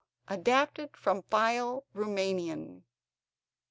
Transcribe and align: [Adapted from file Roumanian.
[Adapted 0.35 0.97
from 0.97 1.21
file 1.21 1.85
Roumanian. 1.93 2.81